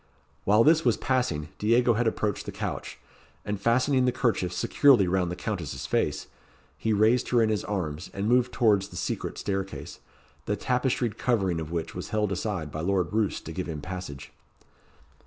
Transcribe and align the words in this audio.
While 0.45 0.63
this 0.63 0.83
was 0.83 0.97
passing, 0.97 1.49
Diego 1.59 1.93
had 1.93 2.07
approached 2.07 2.47
the 2.47 2.51
couch; 2.51 2.97
and 3.45 3.61
fastening 3.61 4.05
the 4.05 4.11
kerchief 4.11 4.51
securely 4.51 5.07
round 5.07 5.29
the 5.29 5.35
Countess's 5.35 5.85
face, 5.85 6.25
he 6.75 6.91
raised 6.91 7.29
her 7.29 7.39
in 7.39 7.49
his 7.49 7.63
arms, 7.63 8.09
and 8.11 8.27
moved 8.27 8.51
towards 8.51 8.87
the 8.87 8.95
secret 8.95 9.37
staircase, 9.37 9.99
the 10.47 10.55
tapestried 10.55 11.19
covering 11.19 11.59
of 11.59 11.69
which 11.71 11.93
was 11.93 12.09
held 12.09 12.31
aside 12.31 12.71
by 12.71 12.81
Lord 12.81 13.13
Roos 13.13 13.39
to 13.41 13.51
give 13.51 13.67
him 13.69 13.79
passage. 13.79 14.31